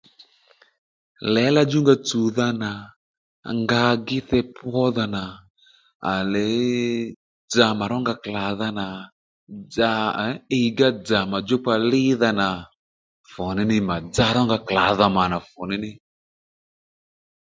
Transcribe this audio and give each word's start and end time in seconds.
Lěla 1.33 1.63
djúnga 1.67 1.95
tsùwdha 2.07 2.47
nà 2.61 2.71
nga 3.59 3.81
gíte 4.07 4.39
pwódha 4.55 5.05
nà 5.15 5.23
à 6.13 6.13
leee 6.31 7.13
dza 7.51 7.67
mà 7.77 7.85
ró 7.91 7.97
nga 8.03 8.15
klàdha 8.23 8.67
nà 8.79 8.85
dza 9.71 9.91
ee 10.25 10.35
iygá 10.59 10.87
dzà 11.05 11.19
mà 11.31 11.37
djúkpa 11.41 11.73
lídha 11.89 12.29
nà 12.39 12.47
fu 13.31 13.43
ní 13.55 13.63
ní 13.69 13.77
mà 13.89 13.95
dzarónga 14.13 14.57
mà 14.61 14.63
klàdha 14.69 15.07
nà 15.31 15.37
funíní 15.49 15.91